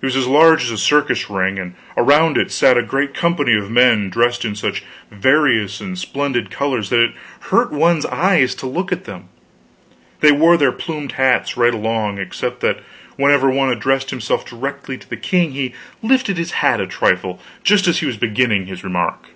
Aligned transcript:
It 0.00 0.06
was 0.06 0.14
as 0.14 0.28
large 0.28 0.62
as 0.62 0.70
a 0.70 0.78
circus 0.78 1.28
ring; 1.28 1.58
and 1.58 1.74
around 1.96 2.38
it 2.38 2.52
sat 2.52 2.78
a 2.78 2.84
great 2.84 3.12
company 3.14 3.52
of 3.56 3.68
men 3.68 4.10
dressed 4.10 4.44
in 4.44 4.54
such 4.54 4.84
various 5.10 5.80
and 5.80 5.98
splendid 5.98 6.52
colors 6.52 6.88
that 6.90 7.00
it 7.00 7.14
hurt 7.50 7.72
one's 7.72 8.06
eyes 8.06 8.54
to 8.54 8.66
look 8.68 8.92
at 8.92 9.06
them. 9.06 9.24
They 10.20 10.30
wore 10.30 10.56
their 10.56 10.70
plumed 10.70 11.14
hats, 11.18 11.56
right 11.56 11.74
along, 11.74 12.18
except 12.18 12.60
that 12.60 12.78
whenever 13.16 13.50
one 13.50 13.70
addressed 13.72 14.10
himself 14.10 14.46
directly 14.46 14.96
to 14.98 15.10
the 15.10 15.16
king, 15.16 15.50
he 15.50 15.74
lifted 16.00 16.36
his 16.38 16.52
hat 16.62 16.80
a 16.80 16.86
trifle 16.86 17.40
just 17.64 17.88
as 17.88 17.98
he 17.98 18.06
was 18.06 18.16
beginning 18.16 18.66
his 18.66 18.84
remark. 18.84 19.30